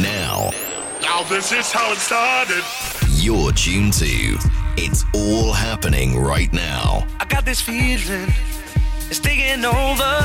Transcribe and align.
Now, 0.00 0.50
Now 1.02 1.22
this 1.24 1.52
is 1.52 1.70
how 1.70 1.92
it 1.92 1.98
started. 1.98 2.62
you're 3.22 3.52
tuned 3.52 3.92
to 3.94 4.38
It's 4.76 5.04
All 5.14 5.52
Happening 5.52 6.18
Right 6.18 6.52
Now. 6.52 7.06
I 7.20 7.24
got 7.26 7.44
this 7.44 7.60
feeling, 7.60 8.32
it's 9.10 9.18
taking 9.18 9.64
over. 9.64 10.24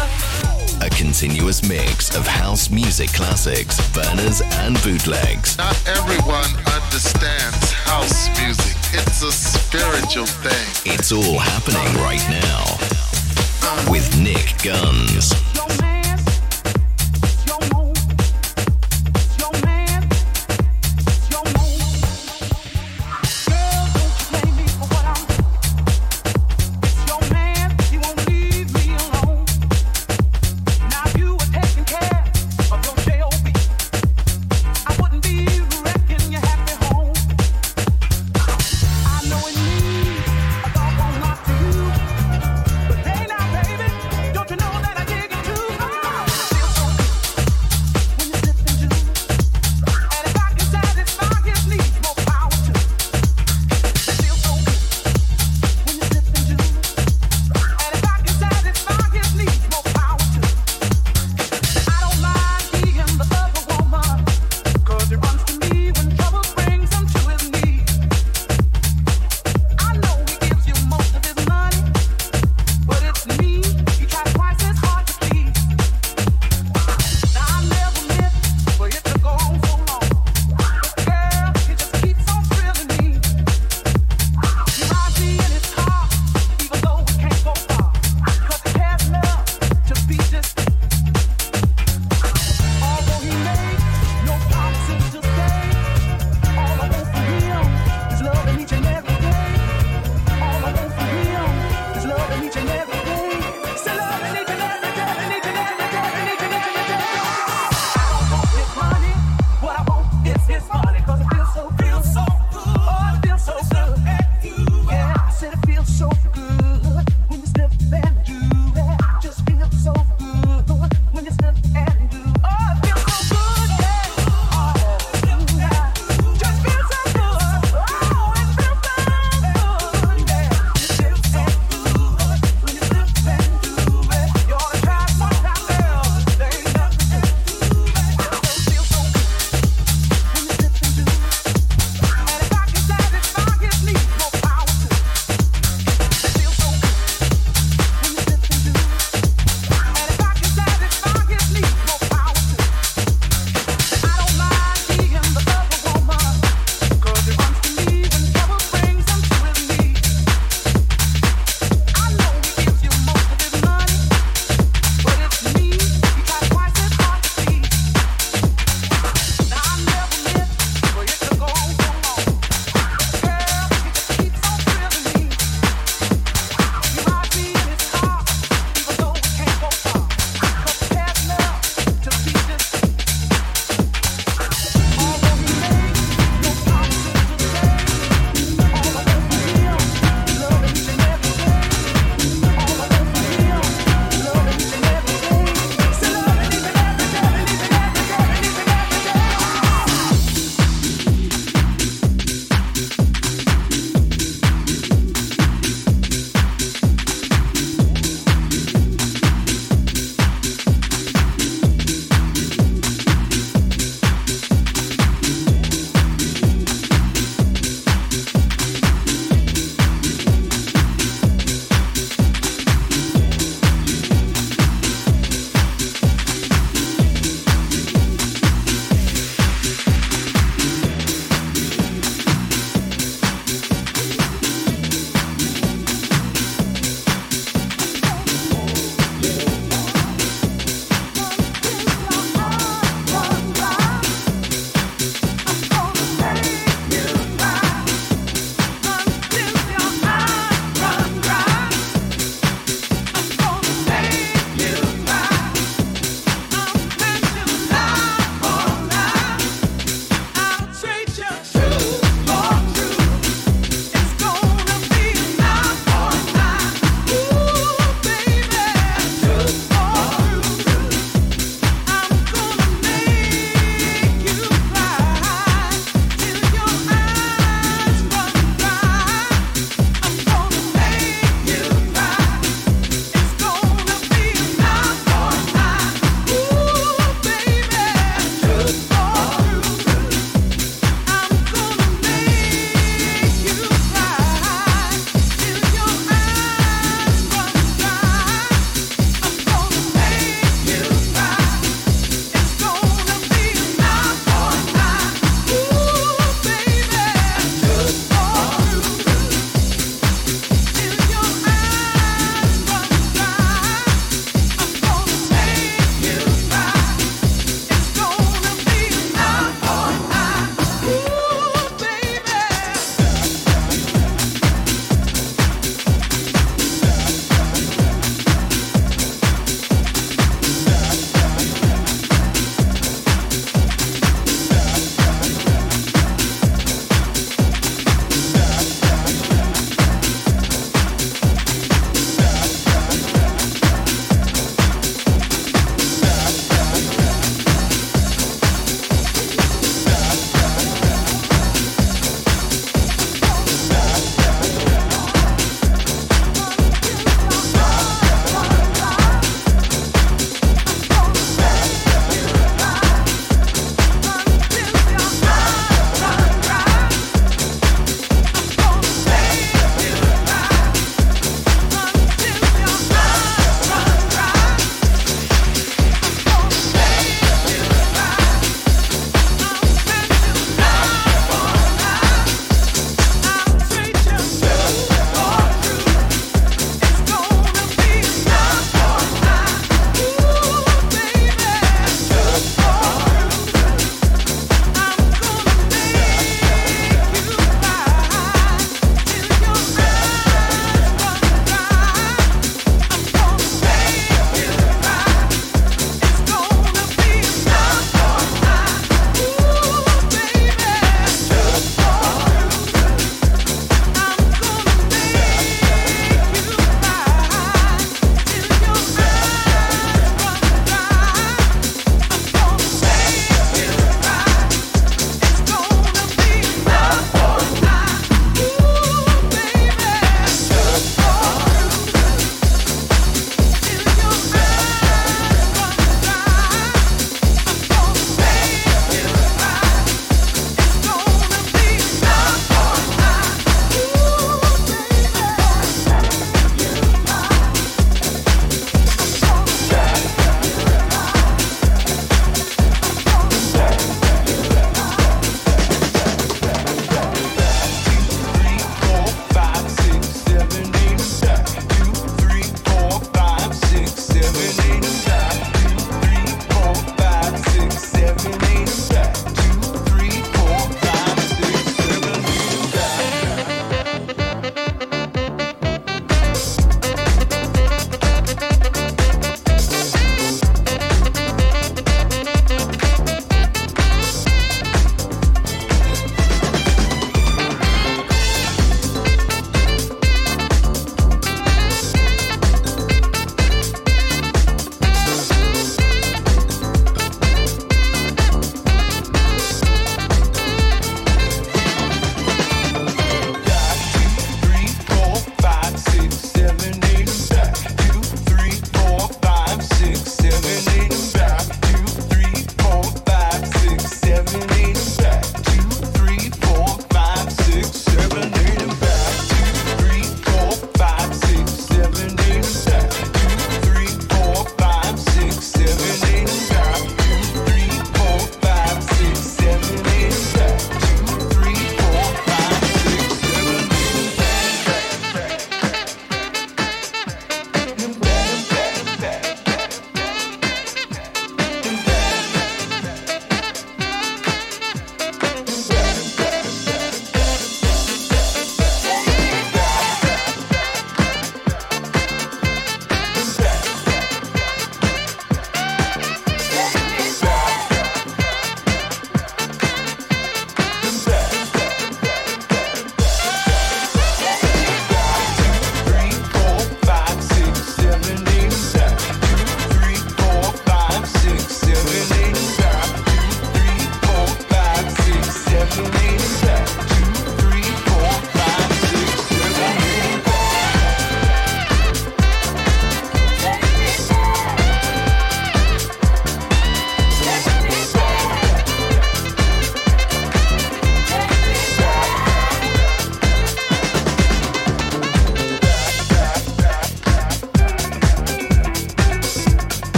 A 0.79 0.89
continuous 0.91 1.67
mix 1.67 2.15
of 2.15 2.25
house 2.25 2.69
music 2.69 3.09
classics, 3.11 3.75
burners, 3.93 4.41
and 4.41 4.75
bootlegs. 4.83 5.57
Not 5.57 5.75
everyone 5.87 6.49
understands 6.73 7.71
house 7.71 8.29
music. 8.39 8.75
It's 8.93 9.21
a 9.23 9.31
spiritual 9.31 10.27
thing. 10.27 10.93
It's 10.93 11.11
all 11.11 11.39
happening 11.39 12.01
right 12.03 12.23
now 12.29 13.91
with 13.91 14.07
Nick 14.21 14.53
Guns. 14.63 15.33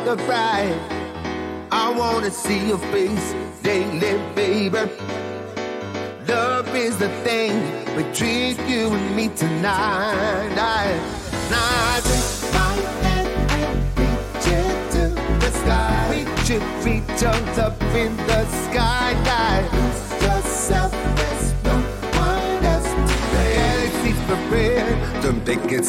On 0.00 0.16
the 0.16 0.24
rise. 0.24 0.74
I 1.70 1.92
wanna 1.96 2.30
see 2.30 2.68
your 2.68 2.78
face 2.78 3.34
daily, 3.62 4.18
baby. 4.34 4.90
Love 6.26 6.74
is 6.74 6.96
the 6.98 7.08
thing 7.24 7.52
between 7.96 8.56
you 8.68 8.88
and 8.88 9.16
me 9.16 9.28
tonight. 9.28 10.56
I, 10.56 10.98
I 11.52 12.00
take 12.10 12.52
my 12.54 12.74
hand 13.02 13.28
and 13.60 13.78
reach 13.98 14.46
it 14.58 14.90
to 14.92 15.02
the 15.42 15.50
sky. 15.60 16.08
Reach 16.10 16.50
it, 16.50 16.62
reach 16.84 17.22
up 17.58 17.82
in 17.94 18.16
the 18.28 18.44
sky. 18.64 19.14
Lose 19.72 20.22
yourself, 20.22 20.92
there's 21.16 21.52
no 21.64 21.76
one 22.18 22.64
else 22.64 22.90
to 23.08 23.16
play. 23.30 23.54
Galaxies 23.54 24.20
prepared 24.26 25.22
to 25.22 25.32
make 25.32 25.72
it 25.72 25.84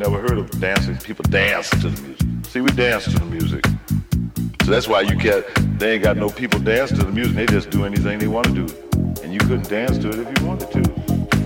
starlight. 0.00 0.30
that's 4.70 4.88
why 4.88 5.00
you 5.00 5.16
can't. 5.18 5.44
They 5.78 5.94
ain't 5.94 6.02
got 6.02 6.16
no 6.16 6.30
people 6.30 6.58
dance 6.60 6.90
to 6.90 6.96
the 6.96 7.10
music. 7.10 7.34
They 7.34 7.46
just 7.46 7.70
do 7.70 7.84
anything 7.84 8.18
they 8.18 8.28
want 8.28 8.46
to 8.46 8.52
do, 8.52 8.66
and 9.22 9.32
you 9.32 9.40
couldn't 9.40 9.68
dance 9.68 9.98
to 9.98 10.08
it 10.08 10.18
if 10.18 10.40
you 10.40 10.46
wanted 10.46 10.70
to. 10.70 10.78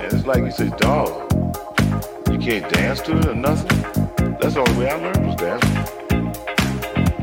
And 0.02 0.12
it's 0.12 0.26
like 0.26 0.44
you 0.44 0.50
say, 0.50 0.68
dog, 0.76 1.32
you 2.30 2.38
can't 2.38 2.70
dance 2.72 3.00
to 3.02 3.16
it 3.18 3.26
or 3.26 3.34
nothing. 3.34 3.68
That's 4.38 4.54
the 4.54 4.60
only 4.60 4.78
way 4.78 4.88
I 4.90 4.96
learned 4.96 5.26
was 5.26 5.36
dancing. 5.36 5.84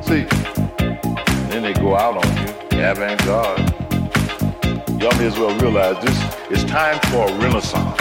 See, 0.01 0.25
then 1.49 1.63
they 1.63 1.73
go 1.73 1.95
out 1.95 2.17
on 2.17 2.37
you, 2.37 2.47
avant-garde. 2.79 3.59
Y'all 5.01 5.17
may 5.17 5.27
as 5.27 5.37
well 5.37 5.57
realize 5.59 5.97
this. 6.03 6.17
It's 6.49 6.63
time 6.69 6.99
for 7.11 7.29
a 7.29 7.33
renaissance. 7.39 8.00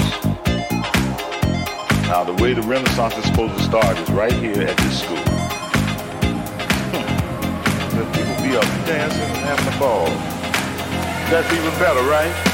Now, 2.10 2.24
the 2.24 2.34
way 2.42 2.54
the 2.54 2.62
Renaissance 2.62 3.16
is 3.18 3.24
supposed 3.24 3.56
to 3.56 3.62
start 3.62 3.96
is 3.96 4.10
right 4.10 4.32
here 4.32 4.62
at 4.62 4.76
this 4.78 5.00
school. 5.00 5.16
Hmm. 6.90 7.96
Let 7.96 8.12
people 8.16 8.34
be 8.42 8.56
up 8.56 8.64
dancing 8.84 9.22
and 9.22 9.36
having 9.36 9.72
a 9.72 9.78
ball. 9.78 10.06
That's 11.30 11.46
even 11.52 11.70
better, 11.78 12.02
right? 12.10 12.49